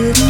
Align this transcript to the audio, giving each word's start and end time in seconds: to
to 0.00 0.29